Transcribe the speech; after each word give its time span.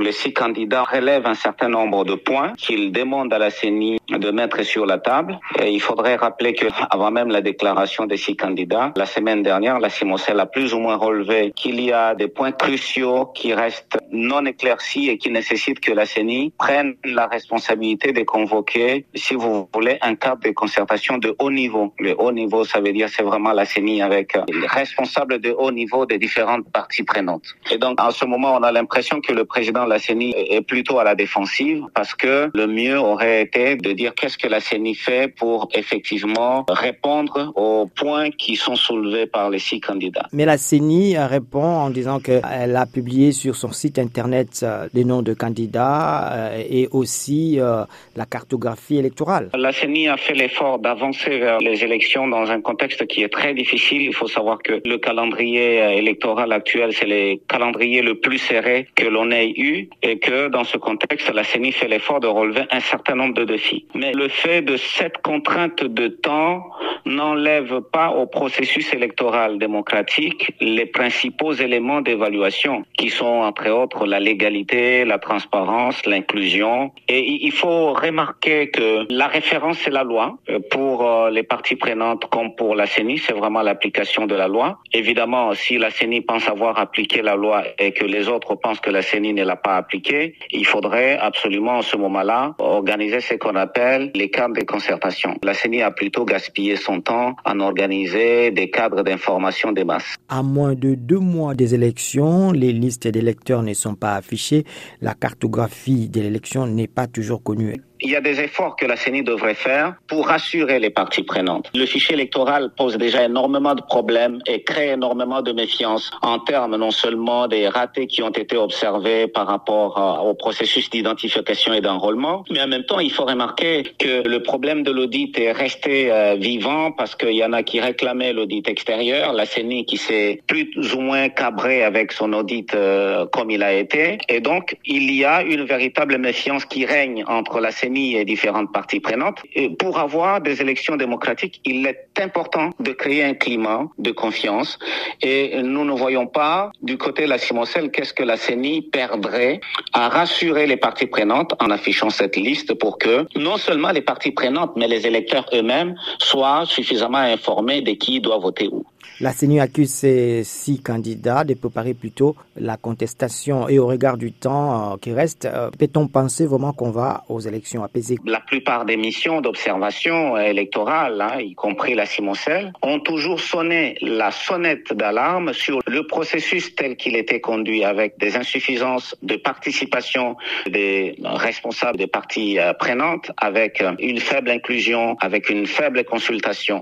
Les 0.00 0.12
six 0.12 0.32
candidats 0.32 0.84
relèvent 0.84 1.26
un 1.26 1.34
certain 1.34 1.68
nombre 1.68 2.04
de 2.04 2.14
points 2.14 2.52
qu'ils 2.56 2.92
demandent 2.92 3.32
à 3.32 3.38
la 3.38 3.50
CENI 3.50 3.98
de 4.08 4.30
mettre 4.30 4.62
sur 4.62 4.86
la 4.86 4.98
table. 4.98 5.38
Et 5.60 5.70
il 5.70 5.80
faudrait 5.80 6.16
rappeler 6.16 6.54
que 6.54 6.66
avant 6.90 7.10
même 7.10 7.28
la 7.28 7.40
déclaration 7.40 8.06
des 8.06 8.16
six 8.16 8.36
candidats, 8.36 8.92
la 8.96 9.06
semaine 9.06 9.42
dernière, 9.42 9.80
la 9.80 9.90
CIMOCEL 9.90 10.38
a 10.38 10.46
plus 10.46 10.72
ou 10.72 10.78
moins 10.78 10.96
relevé 10.96 11.52
qu'il 11.56 11.80
y 11.80 11.92
a 11.92 12.14
des 12.14 12.28
points 12.28 12.52
cruciaux 12.52 13.26
qui 13.34 13.52
restent 13.52 13.98
non 14.12 14.44
éclaircis 14.46 15.08
et 15.08 15.18
qui 15.18 15.30
nécessitent 15.30 15.80
que 15.80 15.92
la 15.92 16.06
CENI 16.06 16.52
prenne 16.58 16.94
la 17.04 17.26
responsabilité 17.26 18.12
de 18.12 18.22
convoquer, 18.22 19.04
si 19.14 19.34
vous 19.34 19.68
voulez, 19.74 19.98
un 20.00 20.14
cadre 20.14 20.42
de 20.42 20.50
concertation 20.50 21.18
de 21.18 21.34
haut 21.38 21.50
niveau. 21.50 21.92
Le 21.98 22.14
haut 22.18 22.32
niveau, 22.32 22.64
ça 22.64 22.80
veut 22.80 22.92
dire 22.92 23.08
c'est 23.08 23.22
vraiment 23.22 23.52
la 23.52 23.64
CENI 23.64 24.02
avec 24.02 24.38
les 24.48 24.66
responsables 24.66 25.40
de 25.40 25.50
haut 25.50 25.72
niveau 25.72 26.06
des 26.06 26.18
différentes 26.18 26.70
parties 26.70 27.02
prenantes. 27.02 27.54
Et 27.70 27.78
donc, 27.78 28.00
en 28.00 28.10
ce 28.10 28.24
moment, 28.24 28.54
on 28.54 28.62
a 28.62 28.70
l'impression 28.70 29.20
que 29.20 29.32
le 29.32 29.44
président 29.44 29.84
de 29.84 29.87
la 29.88 29.98
CENI 29.98 30.34
est 30.36 30.60
plutôt 30.60 30.98
à 30.98 31.04
la 31.04 31.14
défensive 31.14 31.84
parce 31.94 32.14
que 32.14 32.50
le 32.54 32.66
mieux 32.66 32.98
aurait 32.98 33.42
été 33.42 33.76
de 33.76 33.92
dire 33.92 34.14
qu'est-ce 34.14 34.38
que 34.38 34.48
la 34.48 34.60
CENI 34.60 34.94
fait 34.94 35.28
pour 35.34 35.68
effectivement 35.74 36.64
répondre 36.68 37.52
aux 37.56 37.86
points 37.86 38.30
qui 38.30 38.56
sont 38.56 38.76
soulevés 38.76 39.26
par 39.26 39.50
les 39.50 39.58
six 39.58 39.80
candidats. 39.80 40.26
Mais 40.32 40.44
la 40.44 40.58
CENI 40.58 41.18
répond 41.18 41.64
en 41.64 41.90
disant 41.90 42.20
qu'elle 42.20 42.76
a 42.76 42.86
publié 42.86 43.32
sur 43.32 43.56
son 43.56 43.72
site 43.72 43.98
internet 43.98 44.60
euh, 44.62 44.88
les 44.94 45.04
noms 45.04 45.22
de 45.22 45.34
candidats 45.34 46.32
euh, 46.32 46.62
et 46.68 46.88
aussi 46.92 47.58
euh, 47.58 47.84
la 48.16 48.26
cartographie 48.26 48.98
électorale. 48.98 49.50
La 49.56 49.72
CENI 49.72 50.08
a 50.08 50.16
fait 50.16 50.34
l'effort 50.34 50.78
d'avancer 50.78 51.38
vers 51.38 51.58
les 51.58 51.84
élections 51.84 52.26
dans 52.28 52.50
un 52.50 52.60
contexte 52.60 53.06
qui 53.06 53.22
est 53.22 53.28
très 53.28 53.54
difficile. 53.54 54.02
Il 54.02 54.14
faut 54.14 54.28
savoir 54.28 54.58
que 54.62 54.80
le 54.84 54.98
calendrier 54.98 55.96
électoral 55.96 56.52
actuel, 56.52 56.92
c'est 56.92 57.06
le 57.06 57.36
calendrier 57.48 58.02
le 58.02 58.14
plus 58.16 58.38
serré 58.38 58.86
que 58.94 59.06
l'on 59.06 59.30
ait 59.30 59.52
eu 59.56 59.77
et 60.02 60.18
que 60.18 60.48
dans 60.48 60.64
ce 60.64 60.76
contexte, 60.76 61.32
la 61.32 61.44
CENI 61.44 61.72
fait 61.72 61.88
l'effort 61.88 62.20
de 62.20 62.26
relever 62.26 62.64
un 62.70 62.80
certain 62.80 63.14
nombre 63.14 63.34
de 63.34 63.44
défis. 63.44 63.86
Mais 63.94 64.12
le 64.12 64.28
fait 64.28 64.62
de 64.62 64.76
cette 64.76 65.18
contrainte 65.18 65.84
de 65.84 66.08
temps 66.08 66.64
n'enlève 67.06 67.80
pas 67.92 68.10
au 68.10 68.26
processus 68.26 68.92
électoral 68.92 69.58
démocratique 69.58 70.52
les 70.60 70.86
principaux 70.86 71.52
éléments 71.52 72.00
d'évaluation 72.00 72.84
qui 72.96 73.10
sont 73.10 73.26
entre 73.50 73.68
autres 73.70 74.06
la 74.06 74.20
légalité, 74.20 75.04
la 75.04 75.18
transparence, 75.18 76.04
l'inclusion. 76.06 76.92
Et 77.08 77.20
il 77.20 77.52
faut 77.52 77.92
remarquer 77.92 78.70
que 78.70 79.06
la 79.10 79.26
référence 79.26 79.78
c'est 79.78 79.90
la 79.90 80.04
loi. 80.04 80.38
Pour 80.70 81.06
euh, 81.06 81.30
les 81.30 81.42
parties 81.42 81.76
prenantes 81.76 82.26
comme 82.26 82.54
pour 82.54 82.74
la 82.74 82.86
CENI, 82.86 83.18
c'est 83.18 83.32
vraiment 83.32 83.62
l'application 83.62 84.26
de 84.26 84.34
la 84.34 84.48
loi. 84.48 84.78
Évidemment, 84.92 85.54
si 85.54 85.78
la 85.78 85.90
CENI 85.90 86.22
pense 86.22 86.48
avoir 86.48 86.78
appliqué 86.78 87.22
la 87.22 87.36
loi 87.36 87.64
et 87.78 87.92
que 87.92 88.04
les 88.04 88.28
autres 88.28 88.54
pensent 88.56 88.80
que 88.80 88.90
la 88.90 89.02
CENI 89.02 89.32
ne 89.34 89.44
l'a 89.44 89.56
pas 89.56 89.67
appliquée, 89.76 90.34
il 90.50 90.66
faudrait 90.66 91.18
absolument 91.18 91.78
en 91.78 91.82
ce 91.82 91.96
moment-là 91.96 92.54
organiser 92.58 93.20
ce 93.20 93.34
qu'on 93.34 93.56
appelle 93.56 94.10
les 94.14 94.30
cadres 94.30 94.54
de 94.54 94.64
concertation. 94.64 95.36
La 95.42 95.54
CENI 95.54 95.82
a 95.82 95.90
plutôt 95.90 96.24
gaspillé 96.24 96.76
son 96.76 97.00
temps 97.00 97.36
en 97.44 97.60
organiser 97.60 98.50
des 98.50 98.70
cadres 98.70 99.02
d'information 99.02 99.72
des 99.72 99.84
masses. 99.84 100.16
À 100.28 100.42
moins 100.42 100.74
de 100.74 100.94
deux 100.94 101.18
mois 101.18 101.54
des 101.54 101.74
élections, 101.74 102.52
les 102.52 102.72
listes 102.72 103.08
d'électeurs 103.08 103.62
ne 103.62 103.74
sont 103.74 103.94
pas 103.94 104.14
affichées, 104.14 104.64
la 105.00 105.14
cartographie 105.14 106.08
de 106.08 106.20
l'élection 106.20 106.66
n'est 106.66 106.86
pas 106.86 107.06
toujours 107.06 107.42
connue 107.42 107.76
il 108.00 108.10
y 108.10 108.16
a 108.16 108.20
des 108.20 108.40
efforts 108.40 108.76
que 108.76 108.86
la 108.86 108.96
CENI 108.96 109.22
devrait 109.22 109.54
faire 109.54 109.94
pour 110.06 110.28
rassurer 110.28 110.78
les 110.78 110.90
parties 110.90 111.22
prenantes. 111.22 111.70
Le 111.74 111.86
fichier 111.86 112.14
électoral 112.14 112.70
pose 112.76 112.96
déjà 112.96 113.24
énormément 113.24 113.74
de 113.74 113.82
problèmes 113.82 114.40
et 114.46 114.62
crée 114.62 114.90
énormément 114.90 115.42
de 115.42 115.52
méfiance 115.52 116.10
en 116.22 116.38
termes 116.38 116.76
non 116.76 116.90
seulement 116.90 117.48
des 117.48 117.68
ratés 117.68 118.06
qui 118.06 118.22
ont 118.22 118.30
été 118.30 118.56
observés 118.56 119.26
par 119.26 119.46
rapport 119.46 120.24
au 120.24 120.34
processus 120.34 120.90
d'identification 120.90 121.72
et 121.72 121.80
d'enrôlement, 121.80 122.44
mais 122.50 122.60
en 122.60 122.68
même 122.68 122.84
temps, 122.84 123.00
il 123.00 123.10
faut 123.10 123.24
remarquer 123.24 123.84
que 123.98 124.26
le 124.26 124.42
problème 124.42 124.82
de 124.82 124.90
l'audit 124.90 125.36
est 125.38 125.52
resté 125.52 126.12
euh, 126.12 126.36
vivant 126.36 126.92
parce 126.92 127.14
qu'il 127.16 127.34
y 127.34 127.44
en 127.44 127.52
a 127.52 127.62
qui 127.62 127.80
réclamaient 127.80 128.32
l'audit 128.32 128.68
extérieur, 128.68 129.32
la 129.32 129.46
CENI 129.46 129.86
qui 129.86 129.96
s'est 129.96 130.42
plus 130.46 130.94
ou 130.94 131.00
moins 131.00 131.28
cabrée 131.28 131.82
avec 131.82 132.12
son 132.12 132.32
audit 132.32 132.74
euh, 132.74 133.26
comme 133.26 133.50
il 133.50 133.62
a 133.62 133.72
été, 133.72 134.18
et 134.28 134.40
donc 134.40 134.76
il 134.84 135.12
y 135.12 135.24
a 135.24 135.42
une 135.42 135.64
véritable 135.64 136.18
méfiance 136.18 136.64
qui 136.64 136.84
règne 136.84 137.24
entre 137.26 137.60
la 137.60 137.70
CENI 137.70 137.87
et 137.96 138.24
différentes 138.24 138.72
parties 138.72 139.00
prenantes. 139.00 139.40
Pour 139.78 139.98
avoir 139.98 140.40
des 140.40 140.60
élections 140.60 140.96
démocratiques, 140.96 141.60
il 141.64 141.86
est 141.86 142.08
important 142.20 142.70
de 142.80 142.92
créer 142.92 143.24
un 143.24 143.34
climat 143.34 143.86
de 143.98 144.10
confiance. 144.10 144.78
Et 145.22 145.62
nous 145.62 145.84
ne 145.84 145.92
voyons 145.92 146.26
pas 146.26 146.70
du 146.82 146.98
côté 146.98 147.22
de 147.24 147.28
la 147.28 147.38
Simocelle 147.38 147.90
qu'est-ce 147.90 148.12
que 148.12 148.22
la 148.22 148.36
CENI 148.36 148.82
perdrait 148.82 149.60
à 149.92 150.08
rassurer 150.08 150.66
les 150.66 150.76
parties 150.76 151.06
prenantes 151.06 151.54
en 151.60 151.70
affichant 151.70 152.10
cette 152.10 152.36
liste 152.36 152.74
pour 152.74 152.98
que 152.98 153.26
non 153.36 153.56
seulement 153.56 153.90
les 153.90 154.02
parties 154.02 154.32
prenantes, 154.32 154.72
mais 154.76 154.88
les 154.88 155.06
électeurs 155.06 155.46
eux-mêmes 155.52 155.94
soient 156.18 156.64
suffisamment 156.66 157.18
informés 157.18 157.80
de 157.80 157.92
qui 157.92 158.20
doit 158.20 158.38
voter 158.38 158.68
où. 158.68 158.84
La 159.20 159.32
CENI 159.32 159.58
accuse 159.58 159.90
ces 159.90 160.44
six 160.44 160.80
candidats 160.80 161.42
de 161.42 161.54
préparer 161.54 161.92
plutôt 161.92 162.36
la 162.56 162.76
contestation 162.76 163.68
et 163.68 163.80
au 163.80 163.86
regard 163.88 164.16
du 164.16 164.32
temps 164.32 164.92
euh, 164.92 164.96
qui 164.96 165.12
reste, 165.12 165.44
euh, 165.44 165.70
peut-on 165.76 166.06
penser 166.06 166.46
vraiment 166.46 166.72
qu'on 166.72 166.92
va 166.92 167.24
aux 167.28 167.40
élections 167.40 167.82
apaisées? 167.82 168.16
La 168.24 168.38
plupart 168.38 168.84
des 168.84 168.96
missions 168.96 169.40
d'observation 169.40 170.36
électorale, 170.36 171.20
hein, 171.20 171.40
y 171.40 171.54
compris 171.54 171.94
la 171.94 172.06
Cimoncelle, 172.06 172.72
ont 172.82 173.00
toujours 173.00 173.40
sonné 173.40 173.96
la 174.02 174.30
sonnette 174.30 174.92
d'alarme 174.92 175.52
sur 175.52 175.80
le 175.86 176.06
processus 176.06 176.76
tel 176.76 176.96
qu'il 176.96 177.16
était 177.16 177.40
conduit 177.40 177.84
avec 177.84 178.18
des 178.18 178.36
insuffisances 178.36 179.16
de 179.22 179.34
participation 179.34 180.36
des 180.68 181.16
responsables 181.24 181.98
des 181.98 182.06
parties 182.06 182.60
euh, 182.60 182.72
prenantes, 182.72 183.32
avec 183.36 183.82
une 183.98 184.20
faible 184.20 184.50
inclusion, 184.50 185.16
avec 185.20 185.50
une 185.50 185.66
faible 185.66 186.04
consultation. 186.04 186.76